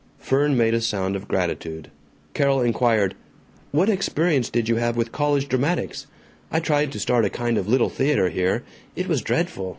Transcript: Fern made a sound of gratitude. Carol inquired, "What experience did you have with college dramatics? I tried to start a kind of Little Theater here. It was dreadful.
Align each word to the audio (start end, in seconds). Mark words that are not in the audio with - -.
Fern 0.17 0.57
made 0.57 0.73
a 0.73 0.81
sound 0.81 1.15
of 1.15 1.27
gratitude. 1.27 1.91
Carol 2.33 2.59
inquired, 2.61 3.13
"What 3.71 3.87
experience 3.87 4.49
did 4.49 4.67
you 4.67 4.77
have 4.77 4.97
with 4.97 5.11
college 5.11 5.47
dramatics? 5.47 6.07
I 6.51 6.59
tried 6.59 6.91
to 6.93 6.99
start 6.99 7.23
a 7.23 7.29
kind 7.29 7.55
of 7.55 7.67
Little 7.69 7.89
Theater 7.89 8.29
here. 8.29 8.63
It 8.95 9.07
was 9.07 9.21
dreadful. 9.21 9.69